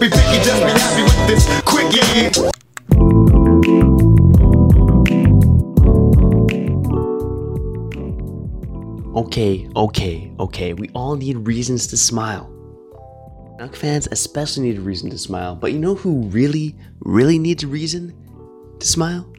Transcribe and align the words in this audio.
You 0.00 0.10
think 0.10 0.26
you 0.34 0.44
just 0.44 0.62
be 0.62 0.70
happy 0.72 1.02
with 1.04 1.26
this. 1.28 1.44
Okay, 9.16 9.68
okay, 9.76 10.32
okay. 10.40 10.74
We 10.74 10.88
all 10.90 11.14
need 11.14 11.36
reasons 11.46 11.86
to 11.86 11.96
smile. 11.96 12.50
Canuck 13.56 13.76
fans 13.76 14.08
especially 14.10 14.64
need 14.64 14.78
a 14.78 14.80
reason 14.80 15.10
to 15.10 15.16
smile, 15.16 15.54
but 15.54 15.72
you 15.72 15.78
know 15.78 15.94
who 15.94 16.22
really, 16.24 16.76
really 17.00 17.38
needs 17.38 17.62
a 17.62 17.68
reason 17.68 18.12
to 18.80 18.86
smile? 18.86 19.32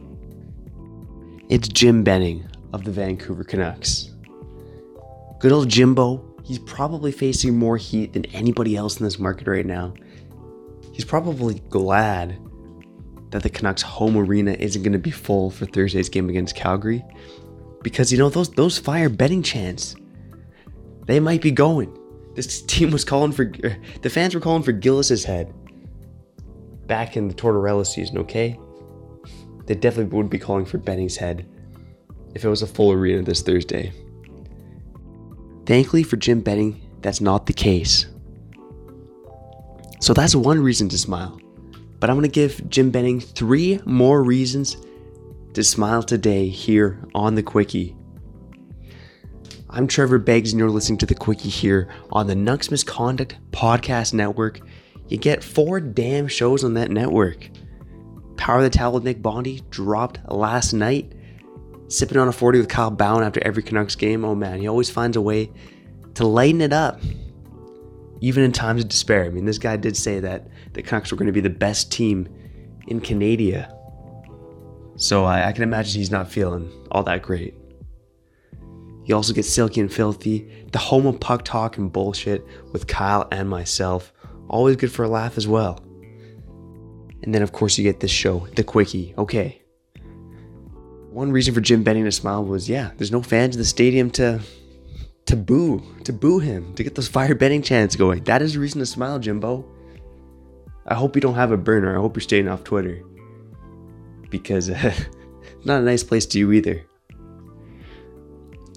It's 1.50 1.68
Jim 1.68 2.04
Benning 2.04 2.48
of 2.72 2.86
the 2.86 2.92
Vancouver 2.92 3.44
Canucks. 3.44 4.12
Good 5.40 5.52
old 5.52 5.68
Jimbo, 5.68 6.24
he's 6.44 6.60
probably 6.60 7.12
facing 7.12 7.60
more 7.60 7.76
heat 7.78 8.14
than 8.14 8.26
anybody 8.28 8.78
else 8.78 8.98
in 8.98 9.04
this 9.04 9.20
market 9.20 9.48
right 9.48 9.66
now. 9.66 9.94
He's 10.96 11.04
probably 11.04 11.56
glad 11.70 12.40
that 13.32 13.44
the 13.44 13.50
Canucks 13.50 13.82
home 13.82 14.16
arena 14.16 14.56
isn't 14.58 14.82
going 14.82 14.94
to 14.94 14.98
be 14.98 15.12
full 15.12 15.52
for 15.52 15.66
Thursday's 15.66 16.08
game 16.08 16.30
against 16.30 16.56
Calgary 16.56 17.04
because 17.84 18.14
you 18.14 18.18
know 18.18 18.30
those 18.30 18.50
those 18.52 18.78
fire 18.78 19.10
Benning 19.10 19.44
chants 19.44 19.98
they 21.06 21.20
might 21.20 21.42
be 21.42 21.52
going. 21.52 21.94
This 22.34 22.62
team 22.62 22.92
was 22.92 23.04
calling 23.04 23.34
for 23.34 23.44
the 24.04 24.10
fans 24.10 24.34
were 24.34 24.40
calling 24.40 24.64
for 24.64 24.72
gillis's 24.72 25.26
head 25.26 25.54
back 26.88 27.18
in 27.18 27.28
the 27.28 27.34
tortorella 27.34 27.86
season 27.86 28.18
okay? 28.20 28.58
They 29.66 29.76
definitely 29.76 30.16
would 30.16 30.30
be 30.30 30.40
calling 30.40 30.64
for 30.64 30.78
benning's 30.78 31.18
head 31.18 31.46
if 32.34 32.46
it 32.46 32.48
was 32.48 32.62
a 32.62 32.68
full 32.68 32.94
arena 32.94 33.22
this 33.22 33.42
thursday. 33.42 33.92
Thankfully 35.66 36.04
for 36.04 36.16
jim 36.16 36.40
benning 36.40 36.80
that's 37.02 37.20
not 37.20 37.48
the 37.48 37.54
case 37.54 38.06
so 40.06 40.14
that's 40.14 40.36
one 40.36 40.60
reason 40.60 40.88
to 40.88 40.98
smile 40.98 41.40
but 42.00 42.10
i'm 42.10 42.16
going 42.16 42.30
to 42.30 42.34
give 42.34 42.70
jim 42.70 42.92
benning 42.92 43.20
three 43.20 43.80
more 43.86 44.24
reasons 44.24 44.78
to 45.56 45.64
smile 45.64 46.04
today 46.04 46.50
here 46.50 47.02
on 47.16 47.34
the 47.34 47.42
Quickie. 47.42 47.96
I'm 49.70 49.88
Trevor 49.88 50.18
Beggs, 50.18 50.52
and 50.52 50.60
you're 50.60 50.70
listening 50.70 50.98
to 50.98 51.06
the 51.06 51.16
Quickie 51.16 51.48
here 51.48 51.88
on 52.12 52.28
the 52.28 52.34
Nucks 52.34 52.70
Misconduct 52.70 53.38
Podcast 53.52 54.14
Network. 54.14 54.60
You 55.08 55.18
get 55.18 55.42
four 55.42 55.80
damn 55.80 56.28
shows 56.28 56.66
on 56.66 56.74
that 56.74 56.92
network. 56.92 57.50
Power 58.36 58.64
the 58.64 58.70
Towel 58.70 58.96
with 58.96 59.06
Nick 59.06 59.22
Bondi 59.22 59.62
dropped 59.70 60.20
last 60.30 60.74
night. 60.74 61.14
Sipping 61.88 62.18
on 62.18 62.28
a 62.28 62.34
40 62.34 62.60
with 62.60 62.68
Kyle 62.68 62.92
Bowen 62.92 63.24
after 63.24 63.42
every 63.46 63.64
Canucks 63.64 63.96
game. 63.96 64.26
Oh 64.26 64.36
man, 64.36 64.60
he 64.60 64.68
always 64.68 64.90
finds 64.90 65.16
a 65.16 65.22
way 65.22 65.54
to 66.16 66.28
lighten 66.28 66.60
it 66.60 66.74
up, 66.74 67.00
even 68.26 68.44
in 68.44 68.52
times 68.52 68.82
of 68.82 68.90
despair. 68.90 69.26
I 69.26 69.30
mean, 69.30 69.46
this 69.46 69.58
guy 69.58 69.78
did 69.78 69.96
say 69.96 70.20
that 70.20 70.48
the 70.74 70.82
Canucks 70.82 71.12
were 71.12 71.18
going 71.18 71.28
to 71.28 71.34
be 71.34 71.42
the 71.42 71.50
best 71.50 71.92
team 71.92 72.28
in 72.88 73.00
Canada 73.02 73.76
so 74.98 75.26
I, 75.26 75.48
I 75.48 75.52
can 75.52 75.64
imagine 75.64 76.00
he's 76.00 76.12
not 76.12 76.32
feeling 76.32 76.72
all 76.92 77.04
that 77.04 77.22
great. 77.22 77.54
You 79.04 79.16
also 79.16 79.34
get 79.34 79.44
Silky 79.44 79.82
and 79.82 79.92
Filthy, 79.92 80.50
the 80.72 80.80
home 80.80 81.06
of 81.06 81.20
puck 81.20 81.44
talk 81.44 81.78
and 81.78 81.92
bullshit 81.92 82.46
with 82.72 82.88
Kyle 82.88 83.28
and 83.32 83.50
myself. 83.50 84.12
Always 84.50 84.78
good 84.78 84.92
for 84.92 85.04
a 85.04 85.08
laugh 85.08 85.38
as 85.38 85.48
well. 85.48 85.80
And 87.22 87.34
then, 87.34 87.42
of 87.42 87.52
course, 87.52 87.78
you 87.78 87.84
get 87.84 88.00
this 88.00 88.12
show, 88.12 88.48
The 88.56 88.64
Quickie. 88.64 89.14
Okay. 89.18 89.62
One 91.12 91.32
reason 91.32 91.54
for 91.54 91.62
Jim 91.62 91.84
Benning 91.84 92.06
to 92.06 92.12
smile 92.12 92.44
was 92.44 92.68
yeah, 92.70 92.92
there's 92.98 93.12
no 93.12 93.22
fans 93.22 93.56
in 93.56 93.62
the 93.62 93.66
stadium 93.66 94.10
to 94.12 94.42
to 95.26 95.36
boo, 95.36 95.82
to 96.04 96.14
boo 96.14 96.40
him, 96.40 96.74
to 96.76 96.84
get 96.84 96.96
those 96.96 97.08
fire 97.08 97.36
Benning 97.36 97.62
chants 97.62 97.96
going. 97.96 98.24
That 98.26 98.42
is 98.42 98.56
a 98.56 98.60
reason 98.60 98.80
to 98.80 98.86
smile, 98.86 99.20
Jimbo. 99.20 99.66
I 100.86 100.94
hope 100.94 101.16
you 101.16 101.22
don't 101.22 101.36
have 101.36 101.52
a 101.52 101.58
burner. 101.58 101.98
I 101.98 102.00
hope 102.00 102.16
you're 102.16 102.22
staying 102.22 102.48
off 102.48 102.64
Twitter 102.64 103.04
because 104.30 104.70
uh, 104.70 104.94
not 105.66 105.82
a 105.82 105.86
nice 105.86 106.04
place 106.04 106.26
to 106.28 106.40
you 106.40 106.52
either. 106.52 106.86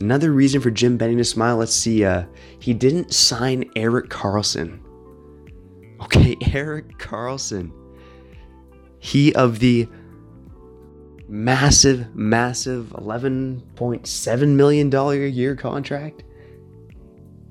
Another 0.00 0.32
reason 0.32 0.60
for 0.60 0.70
Jim 0.70 0.96
Benning 0.96 1.18
to 1.18 1.24
smile, 1.24 1.56
let's 1.56 1.74
see, 1.74 2.04
uh, 2.04 2.24
he 2.60 2.72
didn't 2.72 3.12
sign 3.12 3.68
Erik 3.74 4.08
Karlsson. 4.08 4.80
Okay, 6.00 6.36
Erik 6.52 6.98
Karlsson. 6.98 7.72
He 9.00 9.34
of 9.34 9.58
the 9.58 9.88
massive, 11.28 12.14
massive 12.14 12.86
$11.7 12.86 14.48
million 14.48 14.94
a 14.94 15.26
year 15.26 15.56
contract. 15.56 16.22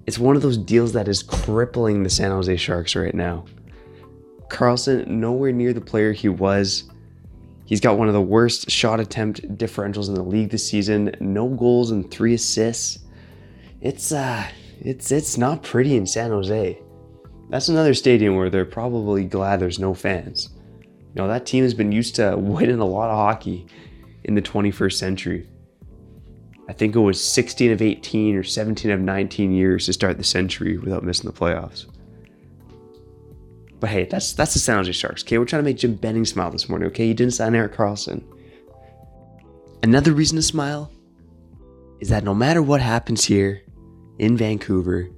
It's 0.07 0.17
one 0.17 0.35
of 0.35 0.41
those 0.41 0.57
deals 0.57 0.93
that 0.93 1.07
is 1.07 1.21
crippling 1.21 2.01
the 2.01 2.09
San 2.09 2.31
Jose 2.31 2.55
Sharks 2.57 2.95
right 2.95 3.13
now. 3.13 3.45
Karlsson, 4.49 5.05
nowhere 5.07 5.51
near 5.51 5.73
the 5.73 5.81
player 5.81 6.13
he 6.13 6.29
was 6.29 6.85
He's 7.67 7.81
got 7.81 7.97
one 7.97 8.07
of 8.07 8.13
the 8.13 8.21
worst 8.21 8.71
shot 8.71 9.01
attempt 9.01 9.41
differentials 9.57 10.07
in 10.07 10.13
the 10.13 10.23
league 10.23 10.51
this 10.51 10.67
season. 10.67 11.13
No 11.19 11.49
goals 11.49 11.91
and 11.91 12.09
three 12.09 12.33
assists. 12.33 12.99
It's 13.81 14.13
uh 14.13 14.47
it's 14.79 15.11
it's 15.11 15.37
not 15.37 15.63
pretty 15.63 15.97
in 15.97 16.07
San 16.07 16.31
Jose. 16.31 16.79
That's 17.49 17.67
another 17.67 17.93
stadium 17.93 18.37
where 18.37 18.49
they're 18.49 18.63
probably 18.63 19.25
glad 19.25 19.59
there's 19.59 19.79
no 19.79 19.93
fans. 19.93 20.49
You 20.81 21.21
know, 21.21 21.27
that 21.27 21.45
team 21.45 21.63
has 21.65 21.73
been 21.73 21.91
used 21.91 22.15
to 22.15 22.35
winning 22.37 22.79
a 22.79 22.85
lot 22.85 23.09
of 23.09 23.17
hockey 23.17 23.67
in 24.23 24.33
the 24.33 24.41
21st 24.41 24.93
century. 24.93 25.49
I 26.67 26.73
think 26.73 26.95
it 26.95 26.99
was 26.99 27.23
16 27.23 27.71
of 27.71 27.81
18 27.81 28.35
or 28.35 28.43
17 28.43 28.91
of 28.91 28.99
19 28.99 29.53
years 29.53 29.85
to 29.85 29.93
start 29.93 30.17
the 30.17 30.23
century 30.23 30.77
without 30.77 31.03
missing 31.03 31.29
the 31.29 31.37
playoffs. 31.37 31.85
But 33.79 33.89
hey, 33.91 34.05
that's 34.05 34.33
that's 34.33 34.53
the 34.53 34.59
San 34.59 34.77
Jose 34.77 34.91
Sharks. 34.91 35.23
Okay, 35.23 35.37
we're 35.37 35.45
trying 35.45 35.61
to 35.61 35.69
make 35.69 35.77
Jim 35.77 35.95
Benning 35.95 36.25
smile 36.25 36.49
this 36.49 36.67
morning. 36.67 36.87
Okay, 36.89 37.07
he 37.07 37.13
didn't 37.13 37.33
sign 37.33 37.55
Erik 37.55 37.73
Karlsson. 37.73 38.23
Another 39.83 40.11
reason 40.11 40.35
to 40.37 40.41
smile 40.41 40.91
is 41.99 42.09
that 42.09 42.23
no 42.23 42.33
matter 42.33 42.61
what 42.61 42.81
happens 42.81 43.23
here 43.23 43.61
in 44.17 44.35
Vancouver, 44.35 45.09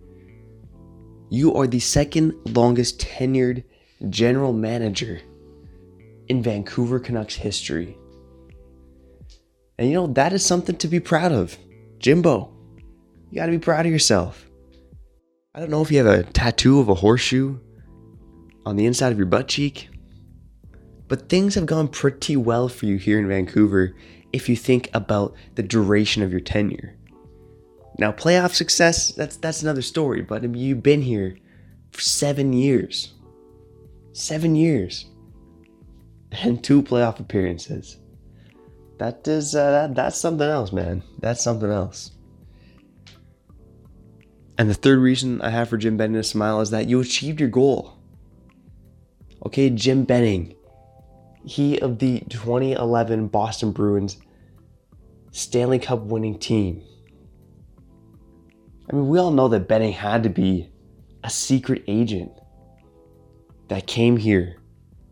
you 1.30 1.54
are 1.56 1.68
the 1.68 1.80
second 1.80 2.34
longest 2.56 3.00
tenured 3.00 3.64
general 4.10 4.52
manager 4.52 5.22
in 6.28 6.44
Vancouver 6.44 7.00
Canucks 7.00 7.36
history. 7.36 7.98
And 9.80 9.88
you 9.88 9.94
know, 9.94 10.08
that 10.08 10.34
is 10.34 10.46
something 10.46 10.76
to 10.76 10.90
be 10.90 11.00
proud 11.00 11.32
of. 11.32 11.58
Jimbo, 12.00 12.52
you 13.30 13.36
gotta 13.36 13.54
be 13.54 13.60
proud 13.60 13.86
of 13.86 13.92
yourself. 13.94 14.46
I 15.56 15.62
don't 15.62 15.70
know 15.70 15.82
if 15.82 15.90
you 15.90 15.98
have 16.00 16.06
a 16.06 16.24
tattoo 16.24 16.82
of 16.82 16.90
a 16.90 16.94
horseshoe 16.94 17.58
on 18.66 18.76
the 18.76 18.86
inside 18.86 19.14
of 19.14 19.18
your 19.18 19.26
butt 19.26 19.48
cheek. 19.48 19.88
But 21.08 21.30
things 21.30 21.56
have 21.56 21.66
gone 21.66 21.88
pretty 21.88 22.36
well 22.36 22.68
for 22.68 22.88
you 22.88 22.98
here 22.98 23.20
in 23.20 23.30
Vancouver 23.30 23.96
if 24.34 24.50
you 24.50 24.58
think 24.58 24.90
about 24.94 25.34
the 25.56 25.64
duration 25.64 26.24
of 26.24 26.32
your 26.32 26.42
tenure. 26.42 26.98
Now, 27.98 28.12
playoff 28.12 28.54
success, 28.56 29.14
that's 29.14 29.38
that's 29.38 29.64
another 29.64 29.82
story, 29.82 30.22
but 30.22 30.44
you've 30.56 30.84
been 30.84 31.02
here 31.02 31.38
for 31.92 32.02
7 32.02 32.52
years. 32.52 33.14
7 34.12 34.56
years. 34.58 35.06
And 36.34 36.62
two 36.62 36.84
playoff 36.84 37.22
appearances. 37.22 37.98
That 39.00 39.26
is 39.30 39.56
uh, 39.56 39.72
that, 39.72 39.96
that's 39.96 40.18
something 40.18 40.48
else, 40.48 40.74
man. 40.74 41.04
That's 41.20 41.42
something 41.42 41.72
else. 41.72 42.12
And 44.58 44.70
the 44.70 44.74
third 44.74 45.00
reason 45.00 45.42
I 45.42 45.52
have 45.52 45.70
for 45.70 45.78
Jim 45.78 45.96
Benning 45.96 46.18
to 46.18 46.24
smile 46.24 46.60
is 46.60 46.70
that 46.72 46.90
you 46.90 47.00
achieved 47.00 47.40
your 47.40 47.48
goal. 47.48 47.98
Okay, 49.46 49.70
Jim 49.70 50.04
Benning, 50.04 50.54
he 51.46 51.80
of 51.80 52.00
the 52.00 52.20
2011 52.30 53.28
Boston 53.30 53.72
Bruins 53.72 54.18
Stanley 55.32 55.80
Cup 55.80 56.02
winning 56.02 56.38
team. 56.38 56.84
I 58.92 58.96
mean, 58.96 59.08
we 59.08 59.18
all 59.18 59.32
know 59.32 59.48
that 59.48 59.70
Benning 59.70 59.94
had 59.94 60.24
to 60.24 60.30
be 60.30 60.70
a 61.24 61.30
secret 61.30 61.84
agent 61.88 62.34
that 63.70 63.88
came 63.88 64.18
here 64.18 64.58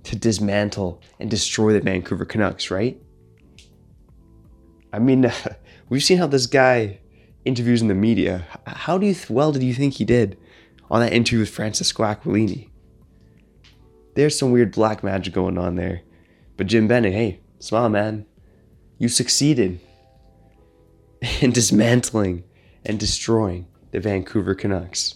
to 0.04 0.18
dismantle 0.18 1.02
and 1.22 1.32
destroy 1.32 1.72
the 1.72 1.80
Vancouver 1.80 2.26
Canucks, 2.26 2.70
right? 2.70 3.02
I 4.92 5.00
mean, 5.00 5.32
we've 5.90 6.04
seen 6.04 6.18
how 6.18 6.28
this 6.28 6.48
guy 6.48 7.00
interviews 7.46 7.82
in 7.82 7.88
the 7.88 7.96
media. 7.96 8.46
How 8.66 8.98
do 8.98 9.06
you 9.06 9.16
well 9.30 9.52
did 9.52 9.64
you 9.64 9.74
think 9.74 9.96
he 9.96 10.06
did 10.06 10.38
on 10.90 11.02
that 11.02 11.14
interview 11.14 11.40
with 11.40 11.50
Francesco 11.50 12.04
Aquilini? 12.04 12.70
There's 14.16 14.38
some 14.38 14.52
weird 14.52 14.72
black 14.72 15.04
magic 15.04 15.34
going 15.34 15.58
on 15.58 15.76
there. 15.76 16.02
But 16.58 16.68
Jim 16.68 16.88
Benning, 16.88 17.14
hey, 17.14 17.40
smile, 17.60 17.90
man. 17.90 18.26
You 18.98 19.10
succeeded 19.10 19.80
in 21.42 21.52
dismantling 21.52 22.44
and 22.84 23.00
destroying 23.00 23.68
the 23.92 24.00
Vancouver 24.00 24.56
Canucks. 24.56 25.16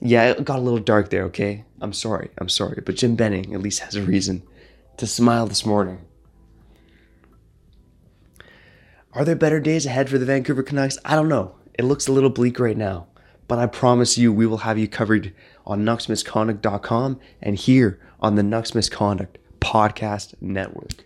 Yeah, 0.00 0.30
it 0.30 0.44
got 0.44 0.58
a 0.58 0.62
little 0.62 0.78
dark 0.78 1.10
there, 1.10 1.24
okay? 1.24 1.64
I'm 1.80 1.92
sorry, 1.92 2.30
I'm 2.38 2.48
sorry. 2.48 2.82
But 2.84 2.96
Jim 2.96 3.14
Benning 3.14 3.54
at 3.54 3.60
least 3.60 3.80
has 3.80 3.94
a 3.94 4.02
reason 4.02 4.42
to 4.98 5.06
smile 5.06 5.46
this 5.46 5.66
morning. 5.66 6.04
Are 9.16 9.24
there 9.24 9.34
better 9.34 9.60
days 9.60 9.86
ahead 9.86 10.10
for 10.10 10.18
the 10.18 10.26
Vancouver 10.26 10.62
Canucks? 10.62 10.98
I 11.04 11.14
don't 11.16 11.28
know. 11.30 11.54
It 11.78 11.84
looks 11.84 12.06
a 12.06 12.12
little 12.12 12.28
bleak 12.30 12.58
right 12.60 12.76
now. 12.76 13.06
but 13.48 13.58
I 13.58 13.66
promise 13.66 14.18
you 14.18 14.30
we 14.32 14.46
will 14.46 14.58
have 14.58 14.76
you 14.76 14.88
covered 14.88 15.32
on 15.64 15.84
nucksmisconduct.com 15.84 17.18
and 17.40 17.56
here 17.56 17.98
on 18.20 18.34
the 18.34 18.42
Nucks 18.42 18.74
Misconduct 18.74 19.38
Podcast 19.60 20.34
Network. 20.40 21.05